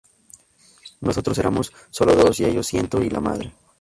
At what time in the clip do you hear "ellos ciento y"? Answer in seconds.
2.45-3.09